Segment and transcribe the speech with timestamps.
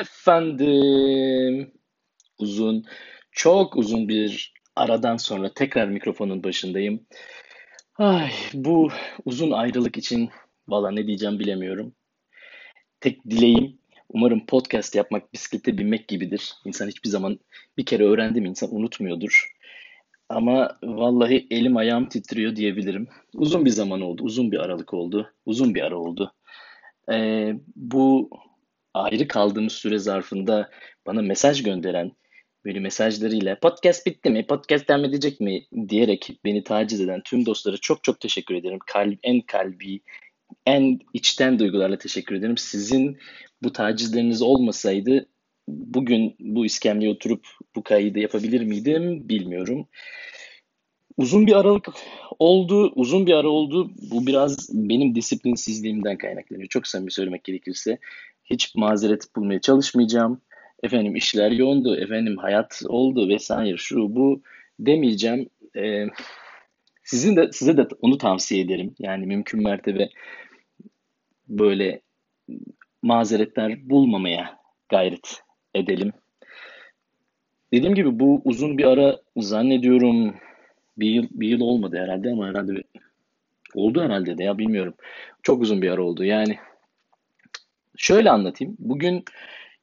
[0.00, 1.72] Efendim,
[2.38, 2.84] uzun,
[3.32, 7.06] çok uzun bir aradan sonra tekrar mikrofonun başındayım.
[7.98, 8.88] Ay, bu
[9.24, 10.30] uzun ayrılık için
[10.68, 11.94] valla ne diyeceğim bilemiyorum.
[13.00, 13.78] Tek dileğim
[14.08, 16.54] umarım podcast yapmak bisiklete binmek gibidir.
[16.64, 17.38] İnsan hiçbir zaman
[17.76, 19.52] bir kere öğrendi mi insan unutmuyordur.
[20.28, 23.08] Ama vallahi elim ayağım titriyor diyebilirim.
[23.34, 26.32] Uzun bir zaman oldu, uzun bir aralık oldu, uzun bir ara oldu.
[27.12, 28.30] Ee, bu
[28.94, 30.70] ayrı kaldığımız süre zarfında
[31.06, 32.12] bana mesaj gönderen,
[32.64, 37.76] böyle mesajlarıyla podcast bitti mi, podcast devam edecek mi diyerek beni taciz eden tüm dostlara
[37.76, 38.78] çok çok teşekkür ederim.
[38.86, 40.00] Kalb, en kalbi,
[40.66, 42.56] en içten duygularla teşekkür ederim.
[42.56, 43.18] Sizin
[43.62, 45.28] bu tacizleriniz olmasaydı
[45.68, 49.88] bugün bu iskemleye oturup bu kaydı yapabilir miydim bilmiyorum.
[51.16, 51.88] Uzun bir aralık
[52.38, 53.90] oldu, uzun bir ara oldu.
[54.10, 56.68] Bu biraz benim disiplinsizliğimden kaynaklanıyor.
[56.68, 57.98] Çok samimi söylemek gerekirse.
[58.44, 60.40] Hiç mazeret bulmaya çalışmayacağım.
[60.82, 64.42] Efendim işler yoğundu, efendim hayat oldu vesaire şu bu
[64.78, 65.48] demeyeceğim.
[65.76, 66.06] Ee,
[67.02, 68.94] sizin de size de onu tavsiye ederim.
[68.98, 70.08] Yani mümkün mertebe
[71.48, 72.00] böyle
[73.02, 75.42] mazeretler bulmamaya gayret
[75.74, 76.12] edelim.
[77.72, 80.34] Dediğim gibi bu uzun bir ara zannediyorum
[80.98, 82.82] bir yıl, bir yıl olmadı herhalde ama herhalde
[83.74, 84.94] oldu herhalde de ya bilmiyorum.
[85.42, 86.24] Çok uzun bir ara oldu.
[86.24, 86.58] Yani
[87.96, 88.76] şöyle anlatayım.
[88.78, 89.24] Bugün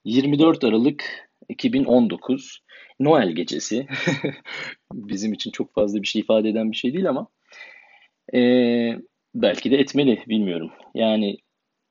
[0.06, 2.62] 24 Aralık 2019
[3.00, 3.88] Noel gecesi.
[4.94, 7.28] Bizim için çok fazla bir şey ifade eden bir şey değil ama
[8.34, 8.98] ee,
[9.36, 10.72] belki de etmeli bilmiyorum.
[10.96, 11.38] Yani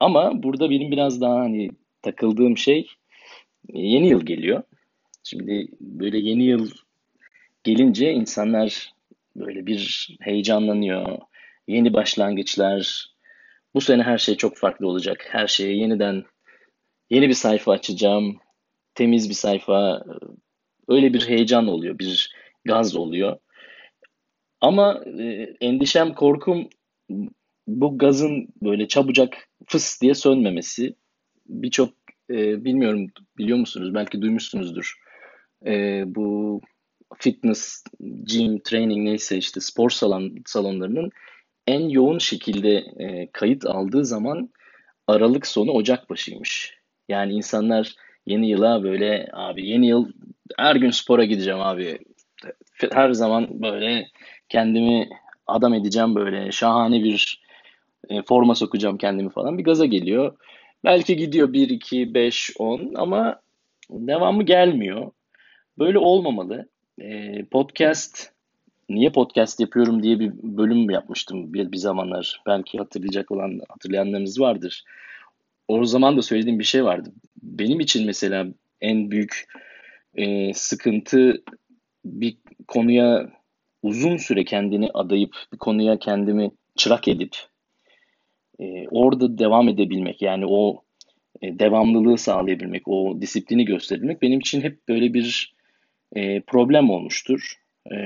[0.01, 1.71] ama burada benim biraz daha hani
[2.03, 2.87] takıldığım şey
[3.73, 4.63] yeni yıl geliyor.
[5.25, 6.71] Şimdi böyle yeni yıl
[7.65, 8.93] gelince insanlar
[9.37, 11.19] böyle bir heyecanlanıyor.
[11.69, 13.10] Yeni başlangıçlar.
[13.75, 15.27] Bu sene her şey çok farklı olacak.
[15.31, 16.25] Her şeye yeniden
[17.11, 18.39] yeni bir sayfa açacağım.
[18.95, 20.05] Temiz bir sayfa.
[20.89, 23.39] Öyle bir heyecan oluyor, bir gaz oluyor.
[24.61, 26.69] Ama e, endişem, korkum
[27.67, 30.95] bu gazın böyle çabucak fıs diye sönmemesi.
[31.47, 31.95] Birçok
[32.31, 33.07] e, bilmiyorum
[33.39, 35.01] biliyor musunuz belki duymuşsunuzdur.
[35.67, 36.61] E, bu
[37.19, 37.85] fitness,
[38.23, 41.11] gym, training neyse işte spor salon, salonlarının
[41.71, 44.51] en yoğun şekilde e, kayıt aldığı zaman
[45.07, 46.75] Aralık sonu Ocak başıymış.
[47.09, 47.95] Yani insanlar
[48.27, 50.09] yeni yıla böyle abi yeni yıl
[50.59, 51.99] her gün spora gideceğim abi.
[52.93, 54.09] Her zaman böyle
[54.49, 55.09] kendimi
[55.47, 57.43] adam edeceğim böyle şahane bir
[58.09, 60.37] e, forma sokacağım kendimi falan bir gaza geliyor.
[60.85, 63.41] Belki gidiyor 1, 2, 5, 10 ama
[63.91, 65.11] devamı gelmiyor.
[65.79, 66.69] Böyle olmamalı.
[66.99, 68.33] E, podcast,
[68.91, 72.43] niye podcast yapıyorum diye bir bölüm yapmıştım bir, bir zamanlar.
[72.47, 74.85] Belki hatırlayacak olan, hatırlayanlarınız vardır.
[75.69, 77.13] O zaman da söylediğim bir şey vardı.
[77.43, 78.47] Benim için mesela
[78.81, 79.49] en büyük
[80.15, 81.43] e, sıkıntı
[82.05, 82.37] bir
[82.69, 83.31] konuya
[83.83, 87.37] uzun süre kendini adayıp, bir konuya kendimi çırak edip
[88.61, 90.83] e, orada devam edebilmek yani o
[91.43, 95.55] e, devamlılığı sağlayabilmek, o disiplini gösterebilmek benim için hep böyle bir
[96.17, 97.55] e, problem olmuştur.
[97.93, 97.97] E,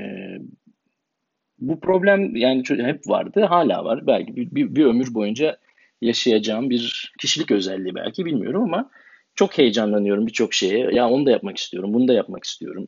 [1.59, 4.07] bu problem yani hep vardı, hala var.
[4.07, 5.57] Belki bir, bir, bir ömür boyunca
[6.01, 8.89] yaşayacağım bir kişilik özelliği belki bilmiyorum ama
[9.35, 10.89] çok heyecanlanıyorum birçok şeye.
[10.91, 12.87] Ya onu da yapmak istiyorum, bunu da yapmak istiyorum.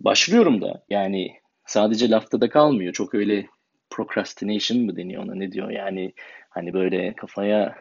[0.00, 1.32] Başlıyorum da yani
[1.66, 2.92] sadece lafta da kalmıyor.
[2.92, 3.46] Çok öyle
[3.90, 6.12] procrastination mı deniyor ona ne diyor yani
[6.50, 7.74] hani böyle kafaya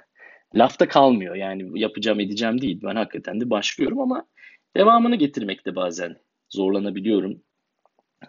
[0.56, 4.26] lafta kalmıyor yani yapacağım edeceğim değil ben hakikaten de başlıyorum ama
[4.78, 6.16] devamını getirmekte bazen
[6.50, 7.42] zorlanabiliyorum.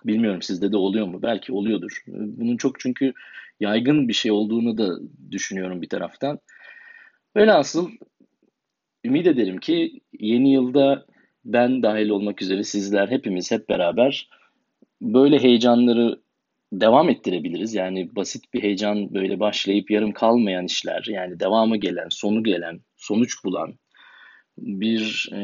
[0.05, 1.23] Bilmiyorum sizde de oluyor mu?
[1.23, 2.03] Belki oluyordur.
[2.07, 3.13] Bunun çok çünkü
[3.61, 4.99] yaygın bir şey olduğunu da
[5.31, 6.39] düşünüyorum bir taraftan.
[7.37, 7.91] Velhasıl
[9.05, 11.07] ümit ederim ki yeni yılda
[11.45, 14.29] ben dahil olmak üzere sizler hepimiz hep beraber
[15.01, 16.23] böyle heyecanları
[16.73, 17.75] devam ettirebiliriz.
[17.75, 23.45] Yani basit bir heyecan böyle başlayıp yarım kalmayan işler yani devamı gelen, sonu gelen, sonuç
[23.45, 23.75] bulan
[24.59, 25.41] bir e,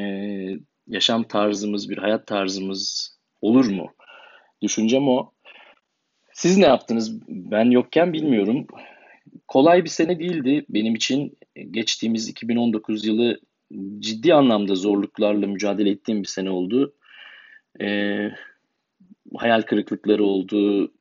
[0.86, 3.90] yaşam tarzımız, bir hayat tarzımız olur mu?
[4.62, 5.32] Düşüncem o.
[6.32, 7.20] Siz ne yaptınız?
[7.28, 8.66] Ben yokken bilmiyorum.
[9.48, 11.38] Kolay bir sene değildi benim için.
[11.70, 13.40] Geçtiğimiz 2019 yılı
[13.98, 16.94] ciddi anlamda zorluklarla mücadele ettiğim bir sene oldu.
[17.80, 18.28] Ee,
[19.36, 20.92] hayal kırıklıkları oldu.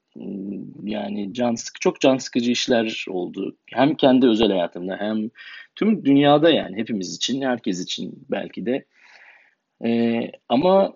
[0.83, 3.57] Yani can sıkı, çok can sıkıcı işler oldu.
[3.74, 5.30] Hem kendi özel hayatımda hem
[5.75, 8.86] tüm dünyada yani hepimiz için, herkes için belki de.
[9.86, 10.94] Ee, ama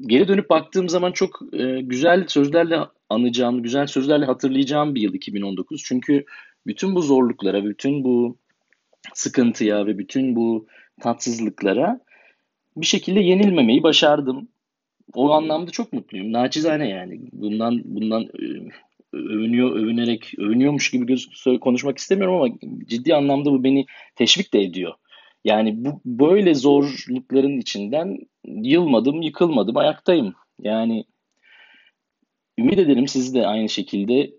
[0.00, 2.78] geri dönüp baktığım zaman çok e, güzel sözlerle
[3.08, 5.82] anacağım, güzel sözlerle hatırlayacağım bir yıl 2019.
[5.84, 6.24] Çünkü
[6.66, 8.36] bütün bu zorluklara, bütün bu
[9.14, 10.66] sıkıntıya ve bütün bu
[11.00, 12.00] tatsızlıklara
[12.76, 14.48] bir şekilde yenilmemeyi başardım.
[15.14, 16.32] O anlamda çok mutluyum.
[16.32, 17.20] Naçizane yani.
[17.32, 18.46] Bundan bundan e,
[19.12, 21.16] övünüyor, övünerek, övünüyormuş gibi
[21.60, 22.54] konuşmak istemiyorum ama
[22.86, 23.86] ciddi anlamda bu beni
[24.16, 24.94] teşvik de ediyor.
[25.48, 30.34] Yani bu böyle zorlukların içinden yılmadım, yıkılmadım, ayaktayım.
[30.60, 31.04] Yani
[32.58, 34.30] ümit ederim siz de aynı şekilde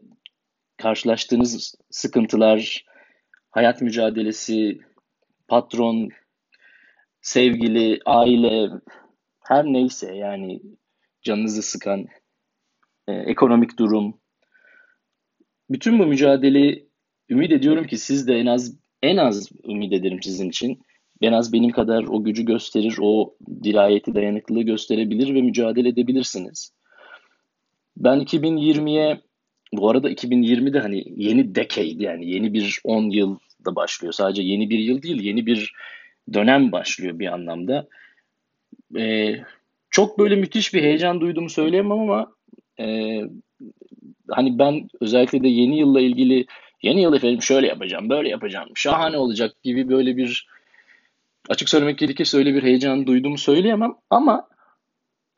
[0.77, 2.85] karşılaştığınız sıkıntılar,
[3.51, 4.79] hayat mücadelesi,
[5.47, 6.09] patron,
[7.21, 8.69] sevgili, aile,
[9.39, 10.61] her neyse yani
[11.21, 12.05] canınızı sıkan
[13.07, 14.19] e, ekonomik durum,
[15.69, 16.89] bütün bu mücadeleyi
[17.29, 20.81] ümit ediyorum ki siz de en az en az ümit ederim sizin için.
[21.21, 26.71] En az benim kadar o gücü gösterir, o dirayeti, dayanıklılığı gösterebilir ve mücadele edebilirsiniz.
[27.97, 29.21] Ben 2020'ye
[29.73, 34.13] bu arada 2020'de hani yeni decade yani yeni bir 10 yıl da başlıyor.
[34.13, 35.73] Sadece yeni bir yıl değil, yeni bir
[36.33, 37.87] dönem başlıyor bir anlamda.
[38.97, 39.35] Ee,
[39.89, 42.31] çok böyle müthiş bir heyecan duyduğumu söyleyemem ama
[42.79, 43.19] e,
[44.29, 46.45] hani ben özellikle de yeni yılla ilgili
[46.81, 50.47] yeni yıl efendim şöyle yapacağım, böyle yapacağım, şahane olacak gibi böyle bir
[51.49, 54.47] açık söylemek gerekirse öyle bir heyecan duyduğumu söyleyemem ama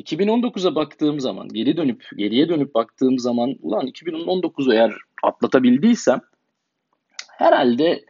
[0.03, 4.93] 2019'a baktığım zaman, geri dönüp geriye dönüp baktığım zaman ulan 2019'u eğer
[5.23, 6.21] atlatabildiysem
[7.37, 8.05] herhalde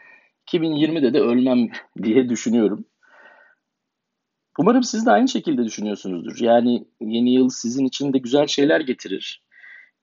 [0.47, 1.69] 2020'de de ölmem
[2.03, 2.85] diye düşünüyorum.
[4.59, 6.39] Umarım siz de aynı şekilde düşünüyorsunuzdur.
[6.39, 9.43] Yani yeni yıl sizin için de güzel şeyler getirir.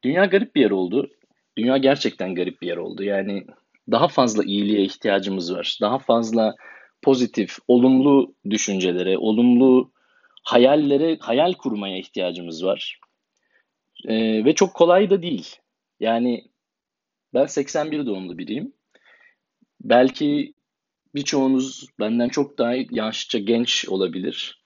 [0.02, 1.10] Dünya garip bir yer oldu.
[1.58, 3.02] Dünya gerçekten garip bir yer oldu.
[3.02, 3.46] Yani
[3.90, 5.78] daha fazla iyiliğe ihtiyacımız var.
[5.80, 6.54] Daha fazla
[7.02, 9.92] pozitif, olumlu düşüncelere, olumlu
[10.42, 13.00] hayallere, hayal kurmaya ihtiyacımız var.
[14.04, 15.56] Ee, ve çok kolay da değil.
[16.00, 16.44] Yani
[17.34, 18.72] ben 81 doğumlu biriyim.
[19.80, 20.54] Belki
[21.14, 24.64] birçoğunuz benden çok daha yaşça genç olabilir.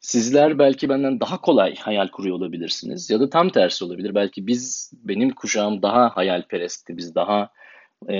[0.00, 4.14] Sizler belki benden daha kolay hayal kuruyor olabilirsiniz ya da tam tersi olabilir.
[4.14, 6.96] Belki biz benim kuşağım daha hayalperestti.
[6.96, 7.50] Biz daha
[8.08, 8.16] e,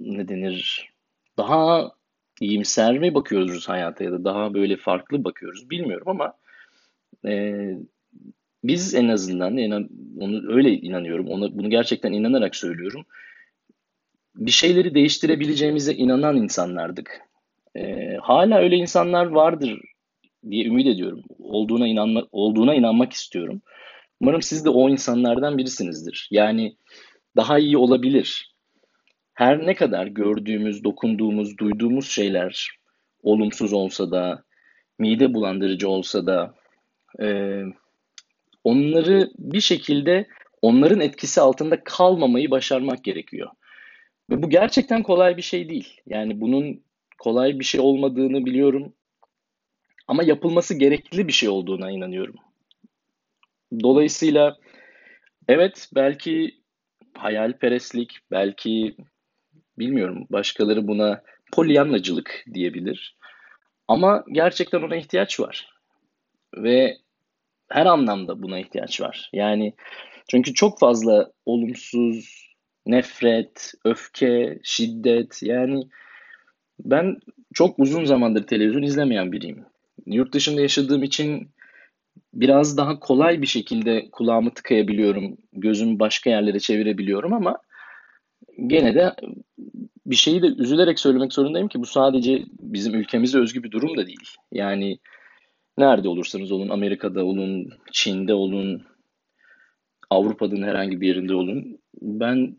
[0.00, 0.90] ne denir
[1.36, 1.92] daha
[2.40, 6.34] iyimser mi bakıyoruz hayata ya da daha böyle farklı bakıyoruz bilmiyorum ama
[7.26, 7.64] e,
[8.64, 9.56] biz en azından
[10.20, 11.28] onu öyle inanıyorum.
[11.28, 13.04] Ona, bunu gerçekten inanarak söylüyorum.
[14.36, 17.20] Bir şeyleri değiştirebileceğimize inanan insanlardık.
[17.76, 19.80] E, hala öyle insanlar vardır
[20.50, 21.22] diye ümit ediyorum.
[21.38, 23.62] Olduğuna inanma, olduğuna inanmak istiyorum.
[24.20, 26.28] Umarım siz de o insanlardan birisinizdir.
[26.30, 26.76] Yani
[27.36, 28.49] daha iyi olabilir.
[29.40, 32.78] Her ne kadar gördüğümüz, dokunduğumuz, duyduğumuz şeyler
[33.22, 34.44] olumsuz olsa da,
[34.98, 36.54] mide bulandırıcı olsa da,
[37.20, 37.26] e,
[38.64, 40.26] onları bir şekilde
[40.62, 43.50] onların etkisi altında kalmamayı başarmak gerekiyor.
[44.30, 46.00] Ve bu gerçekten kolay bir şey değil.
[46.06, 46.84] Yani bunun
[47.18, 48.92] kolay bir şey olmadığını biliyorum.
[50.08, 52.36] Ama yapılması gerekli bir şey olduğuna inanıyorum.
[53.82, 54.56] Dolayısıyla
[55.48, 56.54] evet belki
[57.14, 58.96] hayalperestlik, belki
[59.80, 61.22] bilmiyorum başkaları buna
[61.52, 63.16] polyanlacılık diyebilir.
[63.88, 65.70] Ama gerçekten ona ihtiyaç var.
[66.56, 66.96] Ve
[67.68, 69.30] her anlamda buna ihtiyaç var.
[69.32, 69.74] Yani
[70.28, 72.46] çünkü çok fazla olumsuz,
[72.86, 75.88] nefret, öfke, şiddet yani
[76.84, 77.16] ben
[77.54, 79.64] çok uzun zamandır televizyon izlemeyen biriyim
[80.06, 81.50] yurt dışında yaşadığım için
[82.34, 85.36] biraz daha kolay bir şekilde kulağımı tıkayabiliyorum.
[85.52, 87.58] Gözümü başka yerlere çevirebiliyorum ama
[88.66, 89.14] gene de
[90.06, 94.06] bir şeyi de üzülerek söylemek zorundayım ki bu sadece bizim ülkemize özgü bir durum da
[94.06, 94.30] değil.
[94.52, 94.98] Yani
[95.78, 98.82] nerede olursanız olun, Amerika'da olun, Çin'de olun,
[100.10, 101.78] Avrupa'nın herhangi bir yerinde olun.
[102.02, 102.56] Ben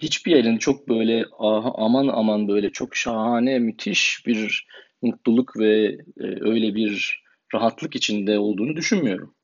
[0.00, 4.66] hiçbir yerin çok böyle ah, aman aman böyle çok şahane, müthiş bir
[5.02, 5.84] mutluluk ve
[6.20, 7.22] e, öyle bir
[7.54, 9.34] rahatlık içinde olduğunu düşünmüyorum.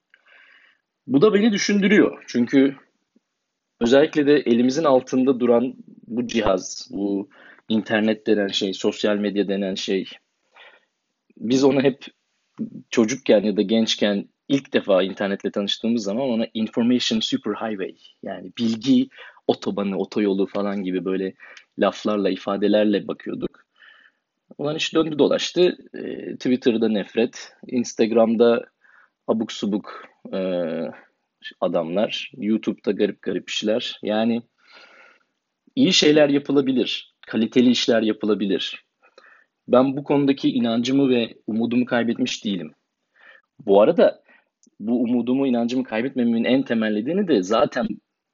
[1.07, 2.25] Bu da beni düşündürüyor.
[2.27, 2.77] Çünkü
[3.83, 5.75] özellikle de elimizin altında duran
[6.07, 7.29] bu cihaz, bu
[7.69, 10.09] internet denen şey, sosyal medya denen şey,
[11.37, 12.07] biz onu hep
[12.91, 19.09] çocukken ya da gençken ilk defa internetle tanıştığımız zaman ona information superhighway yani bilgi
[19.47, 21.35] otobanı, otoyolu falan gibi böyle
[21.79, 23.65] laflarla, ifadelerle bakıyorduk.
[24.59, 25.77] Ulan iş döndü dolaştı.
[25.95, 28.67] E, Twitter'da nefret, Instagram'da
[29.27, 30.39] abuk subuk e,
[31.61, 33.99] adamlar, YouTube'da garip garip işler.
[34.03, 34.43] Yani
[35.77, 38.85] iyi şeyler yapılabilir, kaliteli işler yapılabilir.
[39.69, 42.73] Ben bu konudaki inancımı ve umudumu kaybetmiş değilim.
[43.67, 44.23] Bu arada
[44.81, 47.89] bu umudumu, inancımı kaybetmememin en temel nedeni de zaten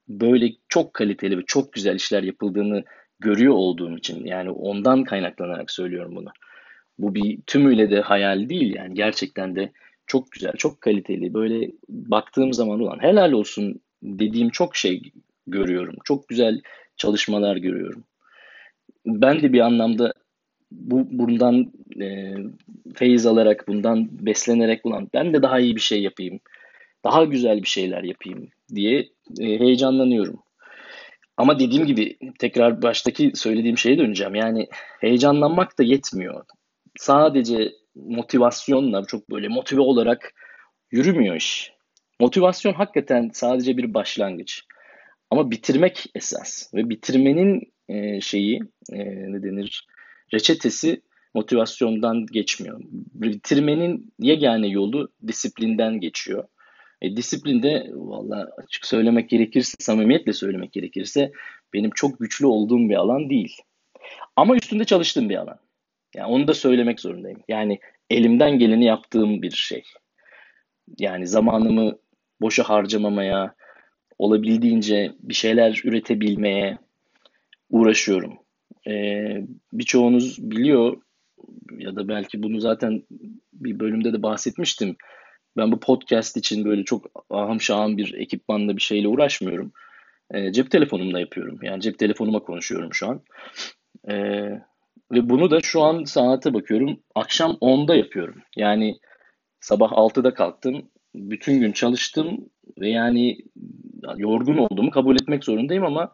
[0.08, 2.84] böyle çok kaliteli ve çok güzel işler yapıldığını
[3.20, 6.28] görüyor olduğum için yani ondan kaynaklanarak söylüyorum bunu.
[6.98, 9.72] Bu bir tümüyle de hayal değil yani gerçekten de
[10.08, 11.34] çok güzel, çok kaliteli.
[11.34, 15.02] Böyle baktığım zaman ulan helal olsun dediğim çok şey
[15.46, 15.96] görüyorum.
[16.04, 16.60] Çok güzel
[16.96, 18.04] çalışmalar görüyorum.
[19.06, 20.14] Ben de bir anlamda
[20.70, 22.34] bu bundan e,
[22.94, 26.40] feyiz alarak, bundan beslenerek ulan ben de daha iyi bir şey yapayım,
[27.04, 28.98] daha güzel bir şeyler yapayım diye
[29.40, 30.42] e, heyecanlanıyorum.
[31.36, 34.34] Ama dediğim gibi tekrar baştaki söylediğim şeye döneceğim.
[34.34, 34.68] Yani
[35.00, 36.44] heyecanlanmak da yetmiyor.
[36.96, 37.72] Sadece
[38.06, 40.34] motivasyonla çok böyle motive olarak
[40.90, 41.72] yürümüyor iş.
[42.20, 44.64] Motivasyon hakikaten sadece bir başlangıç.
[45.30, 48.60] Ama bitirmek esas ve bitirmenin e, şeyi
[48.92, 48.98] e,
[49.32, 49.86] ne denir
[50.34, 51.02] reçetesi
[51.34, 52.80] motivasyondan geçmiyor.
[53.14, 56.44] Bitirmenin yegane yolu disiplinden geçiyor.
[57.02, 61.32] E, disiplin de valla açık söylemek gerekirse, samimiyetle söylemek gerekirse
[61.74, 63.56] benim çok güçlü olduğum bir alan değil.
[64.36, 65.58] Ama üstünde çalıştığım bir alan.
[66.18, 67.42] Yani onu da söylemek zorundayım.
[67.48, 67.78] Yani
[68.10, 69.82] elimden geleni yaptığım bir şey.
[70.98, 71.98] Yani zamanımı
[72.40, 73.54] boşa harcamamaya,
[74.18, 76.78] olabildiğince bir şeyler üretebilmeye
[77.70, 78.38] uğraşıyorum.
[78.88, 81.02] Ee, birçoğunuz biliyor
[81.78, 83.02] ya da belki bunu zaten
[83.52, 84.96] bir bölümde de bahsetmiştim.
[85.56, 89.72] Ben bu podcast için böyle çok ahım şahım bir ekipmanla bir şeyle uğraşmıyorum.
[90.30, 91.58] E, cep telefonumla yapıyorum.
[91.62, 93.22] Yani cep telefonuma konuşuyorum şu an.
[94.10, 94.14] E,
[95.12, 97.00] ve bunu da şu an saate bakıyorum.
[97.14, 98.42] Akşam 10'da yapıyorum.
[98.56, 98.98] Yani
[99.60, 100.90] sabah 6'da kalktım.
[101.14, 102.50] Bütün gün çalıştım
[102.80, 103.38] ve yani
[104.16, 106.12] yorgun olduğumu kabul etmek zorundayım ama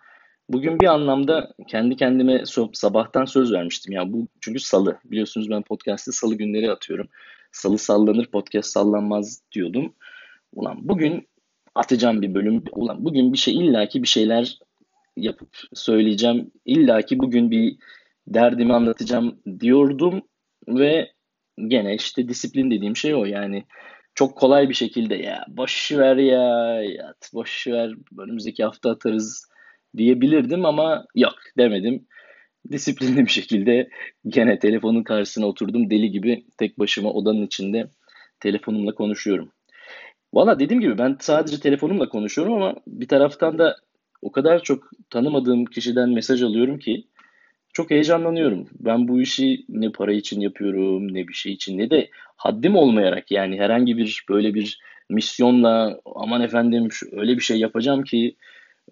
[0.48, 3.92] bugün bir anlamda kendi kendime sabahtan söz vermiştim.
[3.92, 4.98] Yani bu çünkü salı.
[5.04, 7.08] Biliyorsunuz ben podcast'ı salı günleri atıyorum.
[7.52, 9.94] Salı sallanır, podcast sallanmaz diyordum.
[10.52, 11.28] Ulan bugün
[11.74, 12.64] atacağım bir bölüm.
[12.72, 14.58] Ulan bugün bir şey illaki bir şeyler
[15.16, 16.50] yapıp söyleyeceğim.
[16.64, 17.76] İllaki bugün bir
[18.26, 20.22] derdimi anlatacağım diyordum
[20.68, 21.12] ve
[21.68, 23.64] gene işte disiplin dediğim şey o yani
[24.14, 29.48] çok kolay bir şekilde ya boş ver ya yat boş ver önümüzdeki hafta atarız
[29.96, 32.06] diyebilirdim ama yok demedim
[32.72, 33.88] disiplinli bir şekilde
[34.26, 35.90] gene telefonun karşısına oturdum.
[35.90, 37.90] Deli gibi tek başıma odanın içinde
[38.40, 39.52] telefonumla konuşuyorum.
[40.34, 43.76] Valla dediğim gibi ben sadece telefonumla konuşuyorum ama bir taraftan da
[44.22, 47.04] o kadar çok tanımadığım kişiden mesaj alıyorum ki
[47.74, 48.68] çok heyecanlanıyorum.
[48.80, 53.30] Ben bu işi ne para için yapıyorum ne bir şey için ne de haddim olmayarak
[53.30, 58.36] yani herhangi bir böyle bir misyonla aman efendim öyle bir şey yapacağım ki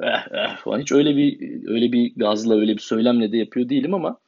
[0.02, 0.78] eh, eh.
[0.78, 4.18] Hiç öyle bir öyle bir gazla öyle bir söylemle de yapıyor değilim ama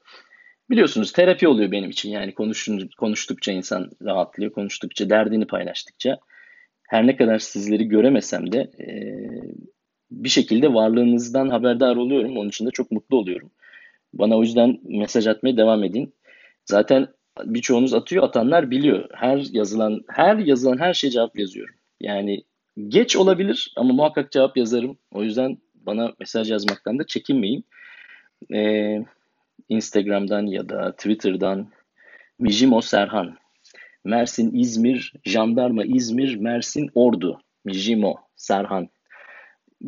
[0.71, 2.11] biliyorsunuz terapi oluyor benim için.
[2.11, 4.53] Yani konuşun, konuştukça insan rahatlıyor.
[4.53, 6.19] Konuştukça derdini paylaştıkça
[6.89, 8.87] her ne kadar sizleri göremesem de e,
[10.11, 12.37] bir şekilde varlığınızdan haberdar oluyorum.
[12.37, 13.51] Onun için de çok mutlu oluyorum.
[14.19, 16.15] Bana o yüzden mesaj atmaya devam edin.
[16.65, 17.09] Zaten
[17.45, 19.09] birçoğunuz atıyor, atanlar biliyor.
[19.13, 21.75] Her yazılan her yazılan her şeye cevap yazıyorum.
[22.01, 22.45] Yani
[22.89, 24.99] Geç olabilir ama muhakkak cevap yazarım.
[25.13, 27.65] O yüzden bana mesaj yazmaktan da çekinmeyin.
[28.55, 29.05] Ee,
[29.69, 31.69] Instagram'dan ya da Twitter'dan
[32.39, 33.37] Mijimo Serhan.
[34.05, 37.41] Mersin, İzmir, Jandarma İzmir, Mersin, Ordu.
[37.65, 38.89] Mijimo Serhan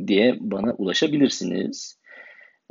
[0.07, 1.96] diye bana ulaşabilirsiniz.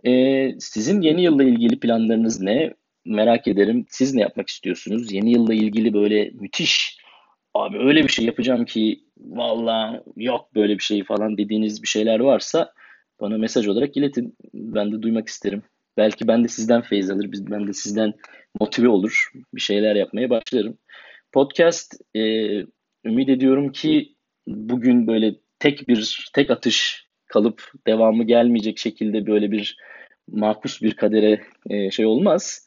[0.03, 2.73] Ee, sizin yeni yılla ilgili planlarınız ne?
[3.05, 3.85] Merak ederim.
[3.89, 5.11] Siz ne yapmak istiyorsunuz?
[5.11, 6.97] Yeni yılla ilgili böyle müthiş
[7.53, 12.19] abi öyle bir şey yapacağım ki valla yok böyle bir şey falan dediğiniz bir şeyler
[12.19, 12.73] varsa
[13.21, 14.37] bana mesaj olarak iletin.
[14.53, 15.63] Ben de duymak isterim.
[15.97, 18.13] Belki ben de sizden feyiz alır, ben de sizden
[18.59, 19.31] motive olur.
[19.53, 20.77] Bir şeyler yapmaya başlarım.
[21.31, 22.21] Podcast e,
[23.05, 24.15] ümit ediyorum ki
[24.47, 29.77] bugün böyle tek bir tek atış kalıp devamı gelmeyecek şekilde böyle bir
[30.31, 32.65] makus bir kadere e, şey olmaz.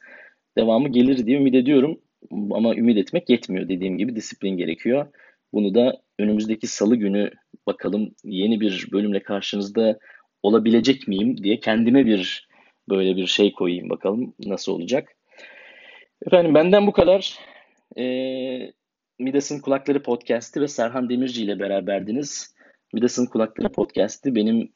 [0.58, 2.00] Devamı gelir diye ümit ediyorum.
[2.32, 5.06] Ama ümit etmek yetmiyor dediğim gibi disiplin gerekiyor.
[5.52, 7.30] Bunu da önümüzdeki salı günü
[7.66, 9.98] bakalım yeni bir bölümle karşınızda
[10.42, 12.48] olabilecek miyim diye kendime bir
[12.88, 15.16] böyle bir şey koyayım bakalım nasıl olacak.
[16.26, 17.38] Efendim benden bu kadar.
[17.98, 18.72] Ee,
[19.18, 22.54] Midas'ın Kulakları Podcast'i ve Serhan Demirci ile beraberdiniz.
[22.92, 24.72] Midas'ın Kulakları Podcast'i benim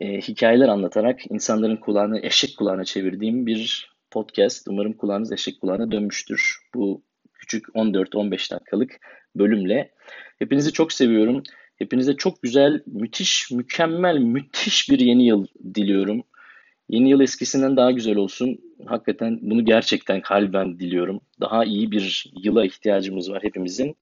[0.00, 4.68] e, hikayeler anlatarak insanların kulağını eşek kulağına çevirdiğim bir podcast.
[4.68, 6.58] Umarım kulağınız eşek kulağına dönmüştür.
[6.74, 7.02] Bu
[7.34, 8.90] küçük 14-15 dakikalık
[9.36, 9.90] bölümle.
[10.38, 11.42] Hepinizi çok seviyorum.
[11.76, 16.22] Hepinize çok güzel, müthiş, mükemmel, müthiş bir yeni yıl diliyorum.
[16.88, 18.58] Yeni yıl eskisinden daha güzel olsun.
[18.86, 21.20] Hakikaten bunu gerçekten kalben diliyorum.
[21.40, 23.96] Daha iyi bir yıla ihtiyacımız var hepimizin.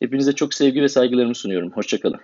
[0.00, 1.72] Hepinize çok sevgi ve saygılarımı sunuyorum.
[1.72, 2.20] Hoşçakalın.